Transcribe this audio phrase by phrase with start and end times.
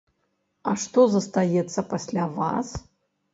[0.71, 2.73] А што застаецца пасля вас?